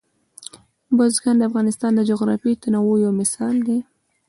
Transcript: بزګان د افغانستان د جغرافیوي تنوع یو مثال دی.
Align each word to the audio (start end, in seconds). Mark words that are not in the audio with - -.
بزګان 0.97 1.35
د 1.37 1.41
افغانستان 1.49 1.91
د 1.95 2.01
جغرافیوي 2.09 2.55
تنوع 2.63 2.97
یو 3.05 3.11
مثال 3.21 3.55
دی. 3.67 3.79